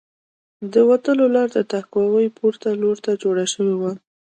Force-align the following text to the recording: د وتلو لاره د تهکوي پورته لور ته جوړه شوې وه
د 0.73 0.75
وتلو 0.89 1.25
لاره 1.35 1.51
د 1.55 1.57
تهکوي 1.71 2.27
پورته 2.37 2.69
لور 2.81 2.97
ته 3.05 3.11
جوړه 3.23 3.45
شوې 3.53 3.75
وه 3.81 3.93